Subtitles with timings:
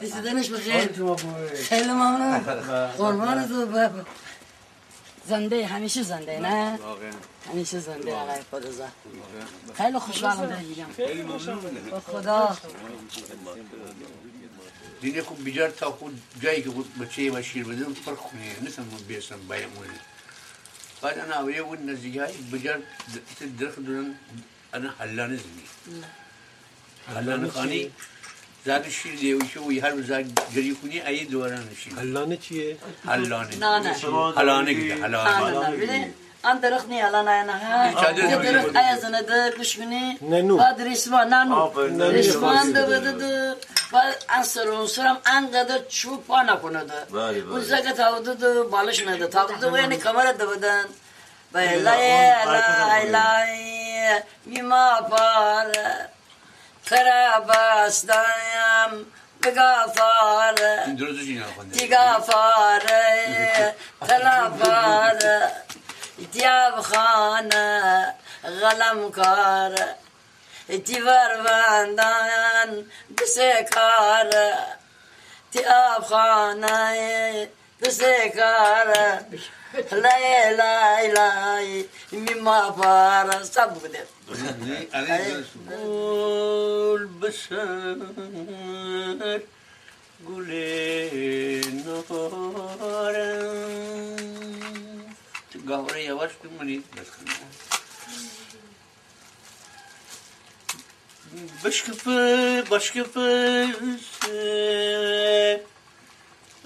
[0.00, 0.88] دیدنش بخیر
[1.68, 2.38] خیلی ممنون
[2.98, 3.88] قربان تو بابا
[5.28, 6.78] زنده همیشه زنده نه
[7.50, 8.86] همیشه زنده آقای خدازا
[9.74, 9.98] خیلی
[10.46, 10.86] در دیدم
[11.90, 12.56] با خدا
[15.02, 18.82] دیگه خب بیجار تا خود جایی که خود بچه و شیر بدم فرق کنه نیستم
[18.82, 19.98] من بیستم بیامونی
[21.02, 22.78] بعد انا اولیه اون نزدیک های بیجار
[23.60, 24.14] درخت دارن
[24.74, 26.04] انا حلانه زمین.
[27.16, 27.90] حلانه خانی
[28.66, 30.10] زاد شیر دیوشه و هر روز
[30.54, 31.94] گری کنی ای دوران شیر.
[31.94, 32.76] حلانه چیه؟
[33.06, 33.56] حلانه.
[33.56, 34.32] نه نه.
[34.36, 35.76] حلانه گیده حلانه.
[35.76, 36.14] ببین
[36.44, 38.76] آن درخت نی الان نه؟ ها چادر یه درخت بود.
[38.76, 40.56] ای زنه ده کش کنی ننو.
[40.56, 41.28] بعد ریسمان.
[41.34, 42.10] ننو.
[42.10, 43.56] ریسمان ده بده
[43.92, 47.04] ده بعد ان اون سرم انقدر چوب پا نکنه ده.
[47.04, 47.52] بله، بله.
[47.52, 49.26] اون زگه تاوده ده بالش نده.
[49.26, 50.84] تاوده ده وینی کمر ده بدن.
[51.52, 55.72] بله لای لای میما پار
[56.86, 59.06] ترا بستم
[59.42, 63.74] بگافاره این درست چی نخونده تقافاره
[64.08, 65.52] تلافاره
[66.32, 69.74] دیاب خانه غلم کار.
[70.68, 74.30] تیور بندان بسه کار
[75.52, 77.48] تیاب خانه
[77.80, 78.88] بسه کار
[79.92, 84.06] لای لای لای میما پار سب بوده
[85.70, 87.96] گل بسر
[90.28, 90.50] گل
[91.84, 93.42] نارم
[95.68, 96.84] گاوره یواش بمونید
[101.64, 103.68] بشکفه بشکفه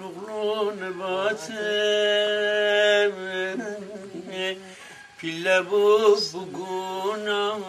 [0.00, 1.52] نقلون باتم
[5.18, 7.62] پیله بو بگونم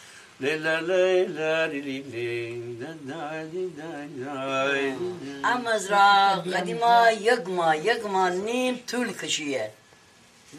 [5.43, 9.71] ام از را قدیما یک ماه یک ماه نیم طول کشیه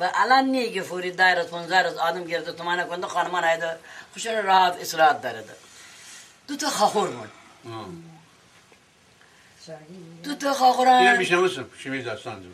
[0.01, 3.77] و الان نیه که فوری دایره 15 روز آدم گرفته تو منه کنده خانمان هایده
[4.13, 5.45] خوشن راحت اصلاحات داره
[6.49, 7.31] دو تا خاخور من
[10.25, 12.49] دو تا خاخور اینم هم میشنوستم شمی داستان دو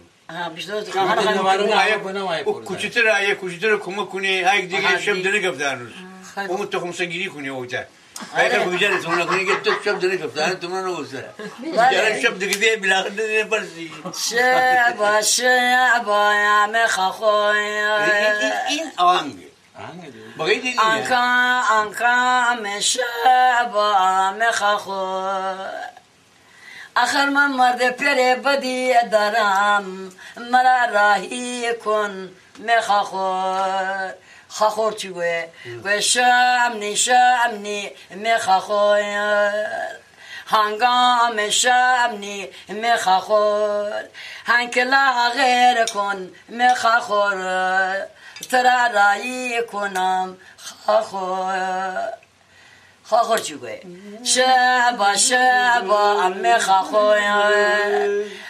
[2.53, 5.31] کوچیتر آیه کوچیتر کمک کنی های دیگه آها، شب دیگه.
[5.31, 5.93] دنه گفت در روز
[6.37, 7.83] اون تخم سگیری کنی اوتا
[8.37, 11.31] Belki bu güzel sonra kuni که تو شب داری کفتن تو من نگوسته
[11.77, 11.91] بله.
[11.93, 13.91] جرا شب دیگه بیا بلاخر دیگه پرسی
[14.29, 17.59] شبا شبا یا مخخوی
[18.69, 19.49] این آهنگه
[20.39, 21.25] بقیه دیگه آنکا
[21.79, 23.89] آنکا شبا
[24.41, 25.69] مخخوی
[26.97, 30.13] آخر من مرد پیر بدی دارم
[30.53, 32.31] مرا راهی کن
[32.69, 34.15] مخخور
[34.51, 35.45] خخور چی گوه
[35.83, 39.01] گوه شمنی شمنی مخخور
[40.47, 44.05] هنگام شمنی مخخور
[44.47, 48.07] هنکلا غیر کن مخخور
[48.51, 50.37] ترا رایی کنم
[50.87, 52.09] خخور
[53.05, 53.81] خاخور چی گوه
[54.25, 57.19] شبا شبا امی خاخور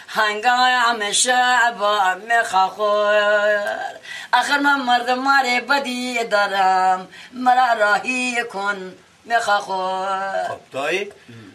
[0.07, 3.99] هنگام شبا امی خاخور
[4.33, 7.07] آخر من مرد ماره بدی دارم.
[7.33, 8.93] مرا راهی کن
[9.25, 11.11] می خاخور خب دایی؟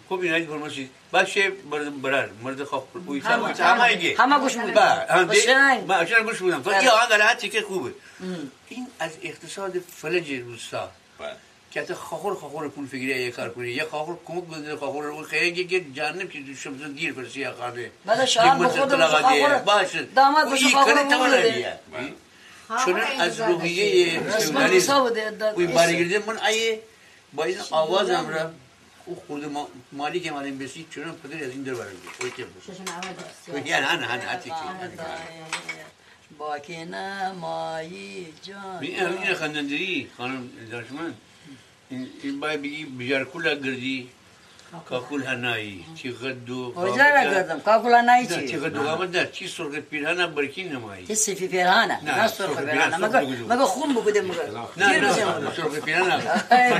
[0.09, 4.73] خوب اینا این فرماشی باشه مرد برار مرد خواب بوی همه- ایگه همه گوش دی
[5.41, 5.85] قشنگ.
[5.88, 6.79] ما چرا گوش بودم تو بله.
[6.79, 7.91] این آهنگ راحتی که خوبه.
[8.69, 10.88] این از اقتصاد فلج روستا.
[11.71, 13.69] که حتی خاخور خاخور پول فکری یه کار کنی.
[13.71, 18.26] یه خاخور کمک بده خاخور رو خیلی که جانب که شب گیر فرسی خانه بله،
[18.26, 20.03] شاید به خود رو خاخور- باشه.
[20.03, 20.94] داماد بشه خاخور
[22.84, 26.81] چون از روحیه رسمت فیودالیسم حساب ده- ده- وی بارگیرده من ایه
[27.32, 28.50] با این آواز را
[29.06, 31.88] او خورده ما مالی که مالیم بسی چون پدر از این در برم
[32.20, 32.62] اوی که بود.
[33.56, 34.56] یعنی هن هن حتی که.
[36.38, 38.78] باکی نمایی جان.
[38.81, 41.14] این این خندندری خانم دانشمند.
[41.90, 44.08] این این باید بگی بجار کلا گردی.
[44.88, 49.49] کاکول هنایی چی غدو وجه نگردم کاکولا نایی نه چی چی غدو قامت نه چی
[49.49, 54.50] سرخ پیرهنه برکی نمایی چی سفی پیرهانه نه، سرخ پیرهانه پیرهان، مگه خون بگوده مگه
[54.76, 55.12] نه نه.
[55.56, 56.15] سرخ پیرهنه
[56.53, 56.73] ای،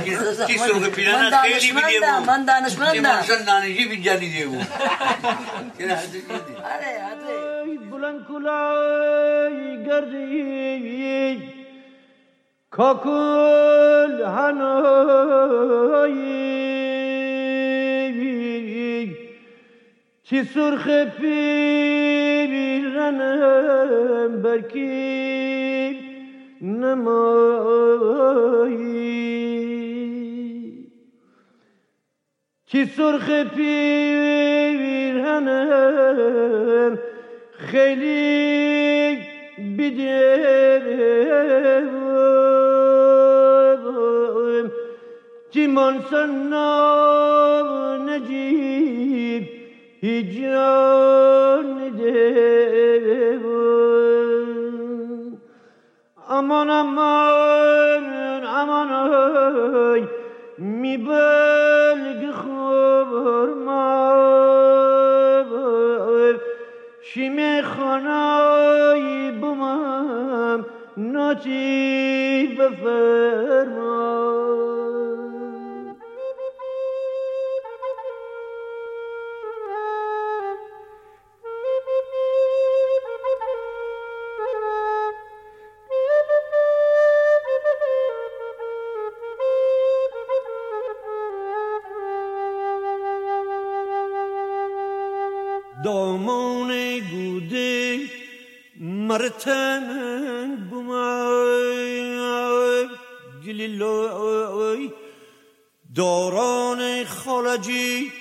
[0.47, 2.93] چی من- سرخ من پیرهنه خیلی بیده دانشمندم، بود من دانشمندم.
[2.93, 4.65] چی منشان نانجی بی جانی دیه بود
[5.79, 6.25] کنه حتی دیدی
[6.73, 11.43] آره آره بلند کلای گردی
[12.71, 14.21] کاکل
[15.65, 16.74] هنایی
[20.29, 20.85] چی سرخ
[21.17, 21.61] پیرنم
[24.41, 25.99] برکی
[26.61, 28.15] نمایی؟
[32.65, 34.97] کی سرخ پیرهنم
[37.57, 39.17] خیلی
[39.77, 40.85] بیدم
[45.51, 46.53] کی منسن
[48.09, 49.14] نجیب؟
[50.05, 51.67] دی جون
[51.97, 53.59] دی بو
[56.29, 56.69] امان
[58.91, 60.01] آی
[60.57, 65.51] می بل خبر ماو
[67.03, 70.65] شی میخونای ب من
[70.97, 72.57] نصیب
[97.01, 97.99] گوده
[98.79, 99.87] مرتن
[100.69, 102.15] بومای
[103.45, 104.91] گلیلای
[105.95, 108.11] داران خالجی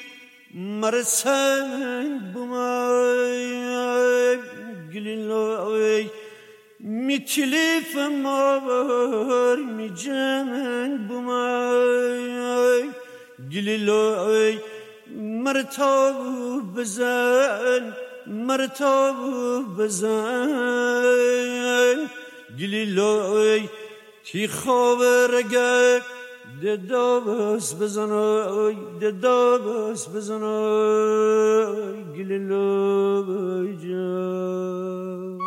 [0.54, 3.45] مرسن بومای
[4.95, 6.11] گلیلای
[6.81, 12.33] می تلیف مار می جمن بومای
[13.52, 14.59] گلیلای
[15.16, 19.16] مرتاب بزن مرتاب
[19.78, 21.16] بزن.
[22.59, 23.69] گلیلای
[24.25, 26.02] تی خواب رگه؟
[26.62, 31.75] ده دابس بزنای ده دابس بزنای
[32.16, 35.43] گلیلای جان.